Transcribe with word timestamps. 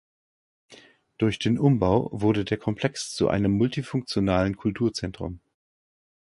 Durch 1.19 1.37
den 1.37 1.59
Umbau 1.59 2.09
wurde 2.11 2.43
der 2.43 2.57
Komplex 2.57 3.13
zu 3.13 3.27
einem 3.29 3.51
multifunktionalen 3.51 4.57
Kulturzentrum. 4.57 5.41